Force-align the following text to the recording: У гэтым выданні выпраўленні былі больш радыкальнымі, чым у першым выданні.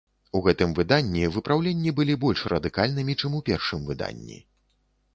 У 0.37 0.39
гэтым 0.45 0.71
выданні 0.79 1.27
выпраўленні 1.35 1.95
былі 2.01 2.17
больш 2.25 2.39
радыкальнымі, 2.57 3.19
чым 3.23 3.31
у 3.41 3.47
першым 3.51 3.89
выданні. 3.95 4.45